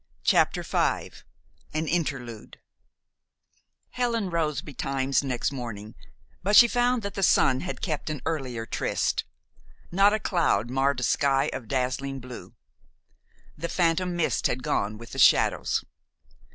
CHAPTER 0.23 0.63
V 0.63 1.11
AN 1.75 1.87
INTERLUDE 1.87 2.57
Helen 3.91 4.31
rose 4.31 4.63
betimes 4.63 5.23
next 5.23 5.51
morning; 5.51 5.93
but 6.41 6.55
she 6.55 6.67
found 6.67 7.03
that 7.03 7.13
the 7.13 7.21
sun 7.21 7.59
had 7.59 7.81
kept 7.83 8.09
an 8.09 8.19
earlier 8.25 8.65
tryst. 8.65 9.25
Not 9.91 10.11
a 10.11 10.17
cloud 10.19 10.71
marred 10.71 11.01
a 11.01 11.03
sky 11.03 11.51
of 11.53 11.67
dazzling 11.67 12.19
blue. 12.19 12.55
The 13.55 13.69
phantom 13.69 14.15
mist 14.15 14.47
had 14.47 14.63
gone 14.63 14.97
with 14.97 15.11
the 15.11 15.19
shadows. 15.19 15.85